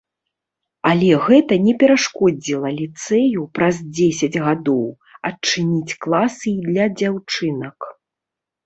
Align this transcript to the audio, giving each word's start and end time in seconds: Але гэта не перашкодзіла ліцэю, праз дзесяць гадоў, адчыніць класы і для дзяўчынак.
Але 0.91 1.09
гэта 1.25 1.53
не 1.65 1.73
перашкодзіла 1.83 2.69
ліцэю, 2.79 3.45
праз 3.59 3.75
дзесяць 3.95 4.41
гадоў, 4.49 4.83
адчыніць 5.33 5.97
класы 6.03 6.45
і 6.57 6.61
для 6.71 6.85
дзяўчынак. 6.99 7.77